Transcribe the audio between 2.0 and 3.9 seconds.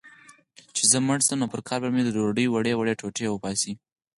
د ډوډۍ وړې وړې ټوټې وپاشی